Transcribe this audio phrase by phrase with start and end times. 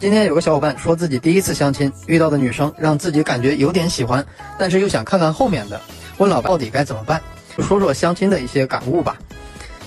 [0.00, 4.24] 今天有个小伙伴说自己第一次相亲遇到的女生让自己感觉有点喜欢，
[4.56, 5.80] 但是又想看看后面的，
[6.18, 7.20] 问老白到底该怎么办？
[7.58, 9.16] 说说相亲的一些感悟吧。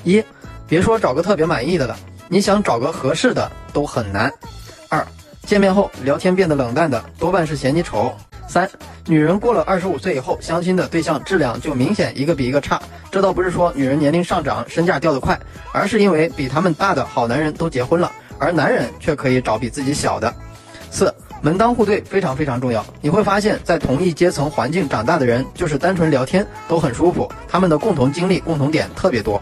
[0.04, 0.21] 一，
[0.68, 1.97] 别说找个特别满意的了，
[2.28, 4.29] 你想找个合适的都很难。
[4.89, 5.08] 二，
[5.44, 8.14] 见面后聊天变得冷淡的多半是嫌你丑。
[8.50, 8.70] 三，
[9.06, 12.82] 女人过了二十五岁以后，相亲的对象质量就明显一个比一个差。
[13.10, 15.40] 这倒不是说女人年龄上涨身价掉得快，
[15.72, 20.34] 而是因为比他们大的好男人都结婚了，而男人却可以找比自己小的。
[20.90, 22.84] 四，门当户对非常非常重要。
[22.99, 29.40] 你会发现在同一阶层环境长大的人，就是单纯聊天都很舒服，他们的共同经历、共同点特别多。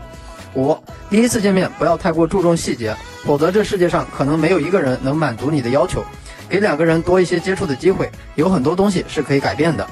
[0.54, 0.78] 五，
[1.10, 2.94] 第一次见面不要太过注重细节，
[3.24, 6.04] 否则这世界上可能没有一个人能满足你的要求。
[6.50, 9.88] 给两个人多一些接触的机会，有很多东西是可以改变的。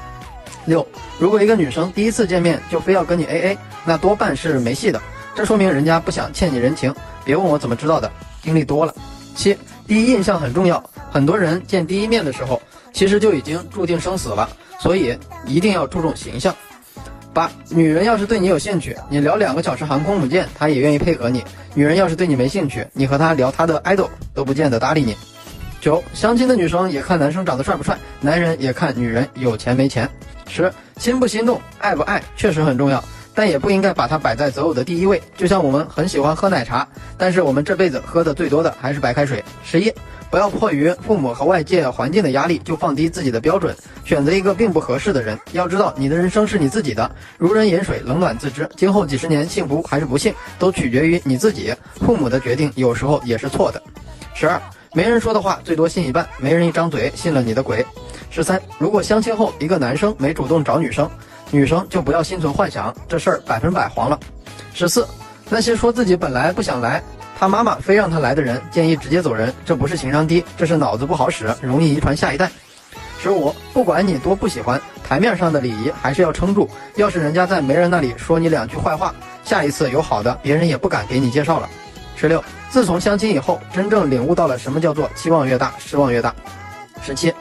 [0.65, 0.85] 六，
[1.17, 5.01] 如果一个女生第一次见面就非要跟你 A A，那多半是没戏的，
[5.34, 6.93] 这说明人家不想欠你人情。
[7.23, 8.12] 别问我怎么知道的，
[8.47, 8.95] 经历多了。
[9.35, 12.61] 七，第一印象很重要，很多人见第一面的时候，
[12.93, 16.55] 其实就已经注定生死了，所以一定要注重形象。
[17.34, 21.41] 八，女人要是对你有兴趣，你聊两个小时航空母舰，她也愿意配合你；
[21.76, 25.13] 女人要是对你没兴趣，你和她聊她的 idol 都不见得搭理你。
[25.82, 30.09] 九，相亲的女生也看男生长得帅不帅，男人也看女人有钱没钱。
[30.48, 33.04] 十，心不心动，爱不爱，确实很重要，
[33.38, 35.21] 但也不应该把它摆在择偶的第一位。
[35.38, 36.88] 就像我们很喜欢喝奶茶，
[37.20, 39.44] 但是我们这辈子喝的最多的还是白开水。
[39.63, 39.94] 十一，
[40.32, 45.38] 不要迫于父母和外界环境的压力就放低自己的标准，选择一个并不合适的人。
[45.52, 48.68] 要知道，你的人生是你自己的，如人饮水，冷暖自知。
[48.76, 51.72] 今后几十年，幸福还是不幸，都取决于你自己。
[51.98, 53.79] 父母的决定有时候也是错的。
[54.34, 54.60] 十二。
[54.94, 57.85] 没人说的话最多信一半，没人一张嘴信了你的鬼。
[58.32, 61.07] 十三，如果相亲后一个男生没主动找女生，
[61.51, 64.19] 女生就不要心存幻想，这事儿百分百黄了。
[64.73, 65.07] 十四，
[65.50, 67.01] 那些说自己本来不想来，
[67.39, 72.50] 他妈妈非让他来的人，建议直接走人，这不是情商低，这是脑子不好使，容易遗传下一代。
[73.22, 81.69] 十五，不管你多不喜欢，台面上的礼仪还是要撑住，要是人家在媒人那里说你两句坏话，下一次有好的，别人也不敢给你介绍了。
[82.16, 86.35] 十六，自从相亲以后，真正领悟到了什么叫做期望越大，失望越大。
[87.01, 87.33] 十七，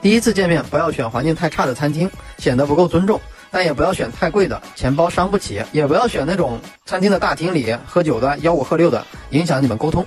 [0.00, 3.18] 第一次见面不要选环境太差的餐厅，显得不够尊重；
[3.54, 10.04] 但也不要选太贵的，钱包伤不起；也不要选那种餐厅的大厅里喝酒的，吆五喝六的，影响你们沟通。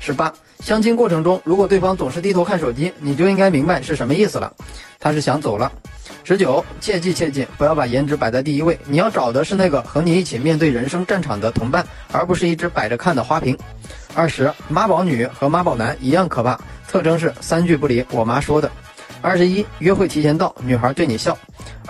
[0.00, 0.30] 十八，
[0.62, 4.52] 相亲过程中，如果对方总是低头看手机，你就应该明白是什么意思了，
[4.98, 5.72] 他是想走了。
[6.24, 11.82] 十九，切记切记，不要把颜值摆在第一位，你要找的是那个和你一起面对人生战场的同伴，
[12.12, 13.56] 而不是一只摆着看的花瓶。
[14.14, 18.70] 二十，妈宝女和妈宝男一样可怕，特征是三句不离我妈说的。
[19.22, 21.34] 二十一，约会提前到，女孩对你笑。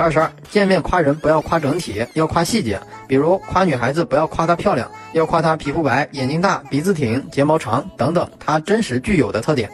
[0.01, 9.71] 二十二，见面夸人不要夸整体，要夸细节，比如夸女孩子不要夸她漂亮，要夸她皮肤白、眼睛大、鼻子挺、睫毛长等等，她真实具有的特点。